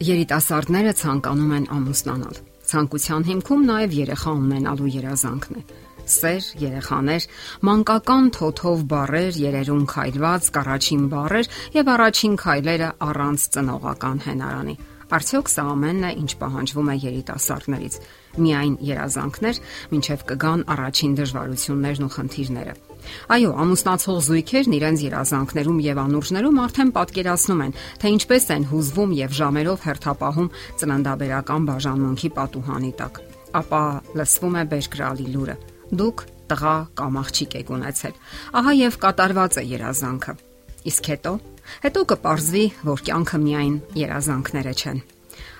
[0.00, 2.36] Երիտասարդները ցանկանում են ամուսնանալ։
[2.70, 5.64] Ցանկության հիմքում նաև երեխա ունենալու երազանքն է։
[6.10, 7.26] Սեր, երեխաներ,
[7.68, 14.76] մանկական թոթով բարեր, երերուն քայլված, առաջին բարեր եւ առաջին քայլերը առանց ծնողական հենարանի։
[15.10, 17.94] Արդյոք սա ամենն է, ինչ պահանջվում է երիտասարդներից։
[18.40, 19.56] Միայն երազանքներ,
[19.98, 22.74] ինչև կգան առաջին դժվարություններն ու խնդիրները։
[23.34, 29.36] Այո, ամուսնացող զույգերն իրենց երազանքներում եւ անուրջներում արդեն պատկերացնում են, թե ինչպես են հուզվում եւ
[29.40, 33.20] ժամերով հերթապահում ծննդաբերական բաժանմունքի պատուհանի տակ։
[33.60, 33.82] Ապա
[34.20, 35.56] լսվում է բերկրալի լուրը.
[35.90, 38.14] Դուք տղա կամ աղջիկ եք ունեցել։
[38.60, 40.34] Ահա եւ կատարված է երազանքը։
[40.90, 41.32] Իսկ հետո,
[41.86, 45.02] հետո կպարզվի, որ կյանքը միայն երազանքները չեն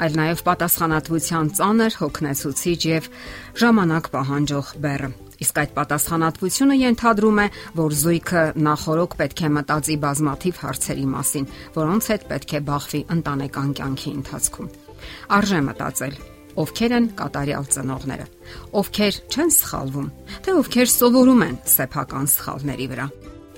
[0.00, 3.08] այլ նաև պատասխանատվության ծանր հոգնեցուցիչ եւ
[3.62, 5.10] ժամանակ պահանջող բեռը։
[5.44, 7.46] Իսկ այդ պատասխանատվությունը ենթադրում է,
[7.78, 13.74] որ զույգը նախորոք պետք է մտածի բազմաթիվ հարցերի մասին, որոնց հետ պետք է բախվի ընտանեկան
[13.80, 14.72] կյանքի ընթացքում։
[15.34, 16.16] Արժե մտածել,
[16.64, 18.26] ովքեր են կատարյալ ծնողները,
[18.78, 20.08] ովքեր չեն սխալվում,
[20.46, 23.08] թե ովքեր սովորում են սեփական սխալների վրա։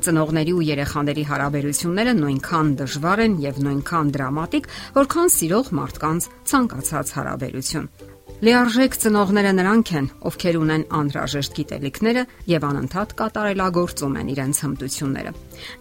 [0.06, 7.88] Ծնողների ու երեխաների հարաբերությունները նույնքան դժվար են եւ նույնքան դրամատիկ, որքան սիրող մարդկանց ցանկացած հարաբերություն։
[8.36, 15.32] Լիարժեք ծնողները նրանք են, ովքեր ունեն անհրաժեշտ գիտելիքները եւ անընդհատ կատարելագործում են իրենց հմտությունները։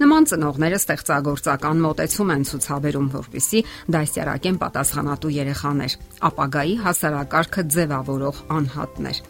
[0.05, 3.65] Նման ծնողները ստեղծագործական մոտեցում են ցուցաբերում, որպիսի
[3.99, 5.99] դասյարակեն պատասխանատու երեխաներ,
[6.31, 9.25] ապագայի հասարակարգը ձևավորող անհատներ։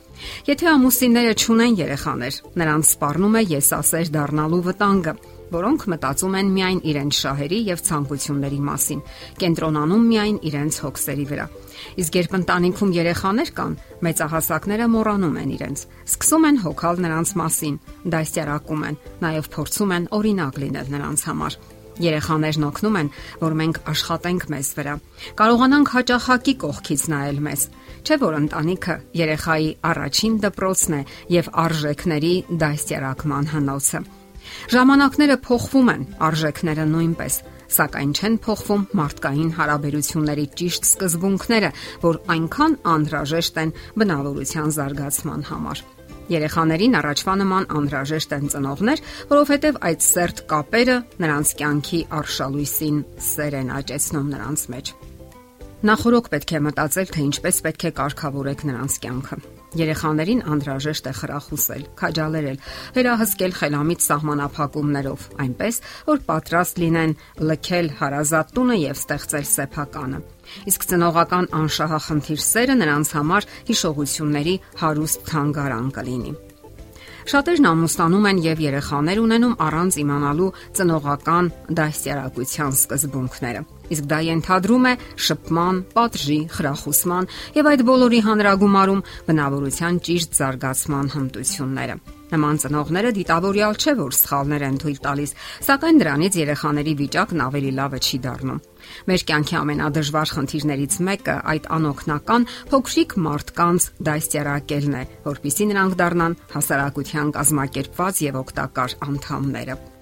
[0.50, 5.14] Եթե ամուսինները ճունեն երեխաներ, նրանց սպառնում է եսասեր դառնալու վտանգը,
[5.56, 9.04] որոնք մտածում են միայն իրենց շահերի եւ ցանկությունների մասին,
[9.42, 11.46] կենտրոնանում միայն իրենց հոգսերի վրա։
[12.02, 13.78] Իսկ երբ ընտանիքում երեխաներ կան,
[14.08, 17.80] մեծահասակները մոռանում են իրենց, սկսում են հոգալ նրանց մասին,
[18.16, 21.60] դասյարակում են, նաև փորձում են օրինակ լինել նրանց համար։
[22.04, 24.96] Երեխաներն օգնում են, որ մենք աշխատենք մեզ վրա։
[25.40, 27.64] Կարողանանք հաճախակի կողքից նայել մեզ։
[28.06, 31.02] Չէ՞ որ ընտանիքը երեխայի առաջին դպրոցն է
[31.36, 32.36] եւ արժեքների
[32.66, 34.04] դաստիարակման հնոցը։
[34.76, 37.40] Ժամանակները փոխվում են, արժեքները նույնպես,
[37.76, 41.74] սակայն չեն փոխվում մարդկային հարաբերությունների ճիշտ սկզբունքները,
[42.06, 45.86] որ այնքան անհրաժեշտ են բնավորության զարգացման համար։
[46.26, 52.98] Երեխաներին առաջվա նման անհրաժեշտ են ծնողներ, որովհետև այդ սերտ կապերը նրանց կյանքի արշալույսին
[53.30, 54.96] սեր են աճեցնում նրանց մեջ։
[55.86, 61.84] Նախորոք պետք է մտածել, թե ինչպես պետք է կարգավորեք նրանց կյանքը։ Երեխաներին անհրաժեշտ է խրախուսել,
[62.00, 62.60] քաջալերել,
[62.96, 67.16] վերահսկել խելամիտ սահմանափակումներով, այնպես որ պատրաստ լինեն
[67.50, 70.20] լքել հարազատ տունը եւ ստեղծել սեփականը։
[70.72, 74.56] Իսկ ծնողական անշահախնդիր սերը նրանց համար հիշողությունների
[74.86, 76.36] հարուստ թանգարան կլինի։
[77.26, 81.50] Շատերն ամուսնանում են եւ երեխաներ ունենում առանց իմանալու ծնողական
[81.80, 84.94] դաստիարակության սկզբունքները։ Իսկ դա ենթադրում է
[85.28, 93.94] շփման, պատժի, խրախուսման եւ այդ բոլորի հանրագումարում բնավորության ճիշտ զարգացման հմտությունները։ Նման ծնողները դիտավորյալ չէ,
[94.00, 95.34] որ սխալներ են թույլ տալիս,
[95.68, 98.62] սակայն դրանից երեխաների վիճակն ավելի լավը չի դառնում։
[99.10, 107.36] Մեր կյանքի ամենադժվար խնդիրներից մեկը այդ անօքնական փոքրիկ մարդկանց դաստիարակելն է, որpիսի նրանք դառնան հասարակության
[107.40, 109.95] կազմակերպված եւ օգտակար անդամները։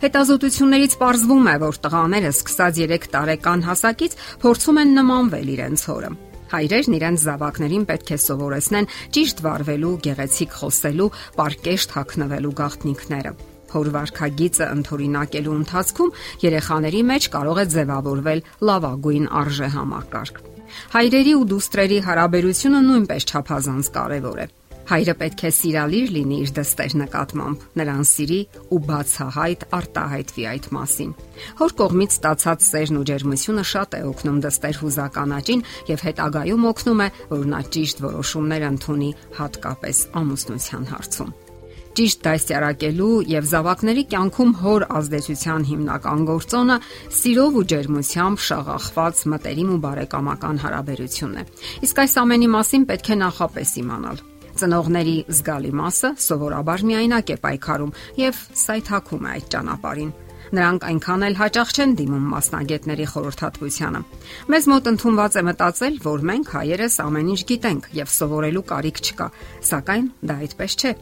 [0.00, 6.10] Հետազոտություններից ողջվում է, որ տղաները սկսած 3 տարեկան հասակից փորձում են նմանվել իրենց հորը։
[6.50, 13.32] Հայրերն իրենց զավակներին պետք է սովորեցնեն ճիշտ վարվելու, գեղեցիկ խոսելու, պարկեշտ հագնվելու գաղտնիքները։
[13.70, 20.40] Հորվարքագիծը ընթորինակելու ընթացքում երեխաների մեջ կարող է ձևավորվել լավագույն արժե համակարգ։
[20.94, 24.46] Հայրերի ու դուստրերի հարաբերությունը նույնպես չափազանց կարևոր է։
[24.90, 28.38] Հայրը պետք է սիրալիր լինի իր դստեր նկատմամբ, նրան սիրի
[28.74, 31.12] ու բացահայտ արտահայտվի այդ մասին։
[31.60, 37.08] Հոր կողմից ստացած սերն ու ջերմությունը շատ է օգնում դստեր հուզականաճին եւ հետագայում օգնում է,
[37.36, 41.38] որ նա ճիշտ որոշումներ ընդունի հատկապես ամուսնության հարցում
[42.00, 46.78] ճիշտ դասյարակելու եւ զավակների կյանքում հոր ազդեցության հիմնական գործոնը
[47.18, 51.46] սիրով ու ջերմությամբ շաղախված մտերիմ ու բարեկամական հարաբերությունն է։
[51.90, 54.28] Իսկ այս ամենի մասին պետք է նախապես իմանալ։
[54.60, 60.18] Ծնողների զգալի մասը սովորաբար միայնակ է պայքարում եւ սայթակում է այդ ճանապարհին։
[60.50, 64.00] Նրանք այնքան էլ հաճախ չեն դիմում մասնագետների խորհրդատվությանը։
[64.50, 69.28] Մեզ մոտ ընդունված է մտածել, որ մենք հայերս ամեն ինչ գիտենք եւ սովորելու կարիք չկա,
[69.70, 70.92] սակայն դա այդպես չէ։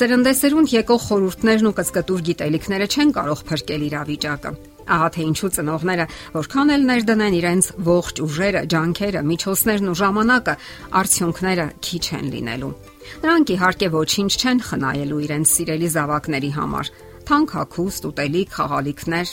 [0.00, 4.56] Սերնդեսերունդ եկող խորհուրդներն ու կծկտուր գիտելիքները չեն կարող փրկել իրավիճակը։
[4.86, 6.04] Ահա թե ինչու ծնողները
[6.36, 10.54] որքան էլ ներդնեն իրենց ողջ ուժերը, ջանքերը, միջոցներն ու ժամանակը,
[11.02, 16.90] արդյունքները քիչ են լինելու։ Նրանք իհարկե ոչինչ չեն խնայելու իրենց սիրելի զավակների համար,
[17.26, 19.30] թանկ հագուստ, ուտելիք, խաղալիքներ,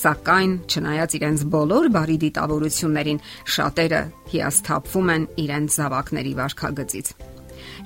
[0.00, 3.20] սակայն չնայած իրենց բոլոր բարի դիտավորություններին,
[3.54, 4.02] շատերը
[4.32, 7.10] հիասթափվում են իրենց զավակների վարքագծից։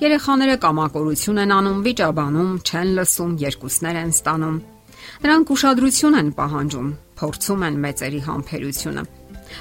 [0.01, 4.61] Երեխաները կամակորություն են անում, վիճաբանում, չեն լսում, երկուսներ են ստանում։
[5.25, 9.05] Նրանք ուշադրություն են պահանջում, փորձում են մեծերի համբերությունը։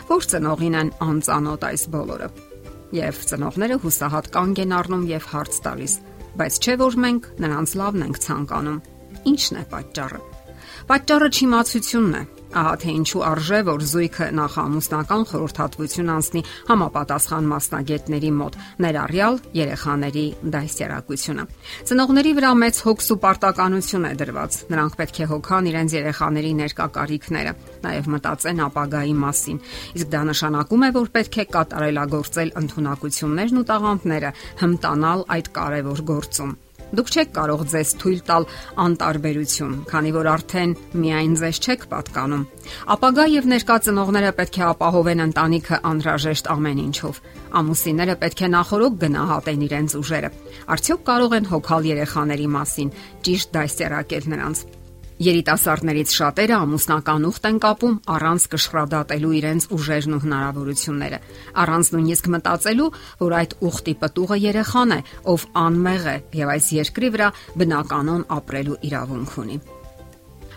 [0.10, 2.49] Որ ծնողին են անծանոթ այս բոլորը։
[2.96, 5.94] Եվ ծնողները հուսահատ կանգ են առնում եւ հարց տալիս.
[6.40, 8.80] բայց չէ որ մենք նրանց լավն ենք ցանկանում։
[9.30, 10.20] Ինչն է պատճառը։
[10.90, 18.56] Պատճառը չիմացությունն է, Ահա թե ինչու արժե որ զույգը նախամուսնական խորհրդատվություն անցնի համապատասխան մասնագետների մոտ,
[18.86, 20.24] ներառյալ երեխաների
[20.56, 21.46] դասյարակությունը։
[21.90, 26.88] Ծնողների վրա մեծ հոգս ու պարտականություն է դրված։ Նրանք պետք է հոգան իրենց երեխաների ներկա
[26.98, 27.54] կարիքները,
[27.86, 29.62] նաև մտածեն ապագայի մասին։
[30.00, 36.58] Իսկ դա նշանակում է, որ պետք է կատարելագործել ընտունակություններն ու տաղանդները, հմտանալ այդ կարևոր գործում։
[36.90, 38.46] Դուք չեք կարող ձեզ թույլ տալ
[38.86, 42.48] անտարբերություն, քանի որ արդեն միայն ձեզ չեք պատկանում։
[42.96, 47.22] Ապագա եւ ներկա ծնողները պետք է ապահովեն ընտանիքը անհրաժեշտ ամեն ինչով։
[47.60, 50.34] Ամուսինները պետք է նախորոք գնահատեն իրենց ուժերը։
[50.74, 52.94] Արդյոք կարող են հոգալ երեխաների մասին,
[53.30, 54.79] ճիշտ դասերակել նրանց։
[55.20, 61.20] Երիտասարդներից շատերը ամուսնական ուխտ են կապում առանց կշռադատելու իրենց ուժերն ու հնարավորությունները,
[61.64, 62.88] առանց նույնիսկ մտածելու,
[63.24, 65.00] որ այդ ուխտի պտուղը երեխան է,
[65.34, 67.30] ով անմեղ է եւ այս երկրի վրա
[67.60, 69.60] բնականon ապրելու իրավունք ունի։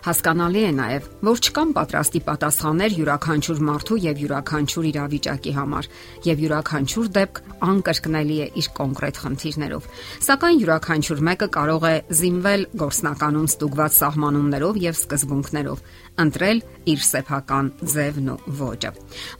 [0.02, 5.88] Հասկանալի է նաև, որ չկան պատրաստի պատասխաններ յուրաքանչյուր մարդու եւ յուրաքանչյուր իրավիճակի համար,
[6.26, 7.38] եւ յուրաքանչյուր դեպք
[7.68, 9.86] անկրկնելի է իր կոնկրետ խնդիրներով։
[10.26, 15.84] Սակայն յուրաքանչյուր մեկը կարող է զինվել գործնականում ստուգված սահմանումներով եւ սկզբունքներով,
[16.26, 16.62] ընտրել
[16.92, 18.92] իր սեփական ձևն ու ոճը։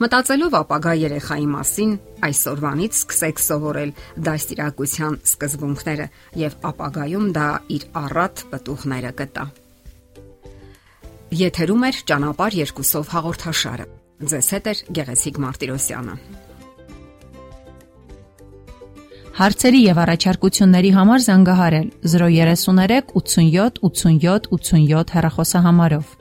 [0.03, 3.97] Մտածելով ապագա երեխայի մասին, այսօրվանից սկսեք սովորել
[4.31, 6.07] դաստիարակության սկզբունքները
[6.45, 7.49] եւ ապագայում դա
[7.79, 9.47] իր առատ պտուղները կտա։
[11.33, 13.85] Եթերում է ճանապար երկուսով հաղորդաշարը։
[14.29, 16.17] Ձեզ հետ է Գեղեցիկ Մարտիրոսյանը։
[19.39, 26.13] Հարցերի եւ առաջարկությունների համար զանգահարել 033 87 87 87 հեռախոսահամարով։